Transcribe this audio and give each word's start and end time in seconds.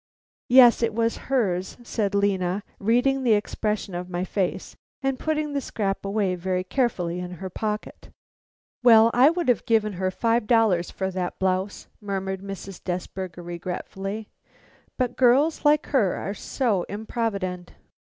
"Yes, 0.49 0.81
it 0.81 0.95
was 0.95 1.17
hers," 1.29 1.77
said 1.83 2.15
Lena, 2.15 2.63
reading 2.79 3.21
the 3.21 3.33
expression 3.35 3.93
of 3.93 4.09
my 4.09 4.23
face, 4.23 4.75
and 5.03 5.19
putting 5.19 5.53
the 5.53 5.61
scrap 5.61 6.03
away 6.05 6.33
very 6.33 6.63
carefully 6.63 7.19
in 7.19 7.33
her 7.33 7.51
pocket. 7.51 8.09
"Well, 8.81 9.11
I 9.13 9.29
would 9.29 9.47
have 9.47 9.63
given 9.67 9.93
her 9.93 10.09
five 10.09 10.47
dollars 10.47 10.89
for 10.89 11.11
that 11.11 11.37
blouse," 11.37 11.85
murmured 12.01 12.41
Mrs. 12.41 12.83
Desberger, 12.83 13.43
regretfully. 13.43 14.27
"But 14.97 15.17
girls 15.17 15.65
like 15.65 15.85
her 15.85 16.15
are 16.15 16.33
so 16.33 16.81
improvident." 16.89 17.73